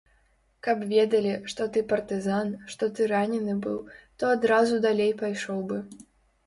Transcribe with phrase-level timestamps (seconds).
[0.67, 3.77] Каб ведалі, што ты партызан, што ты ранены быў,
[4.21, 5.77] то адразу далей пайшоў бы.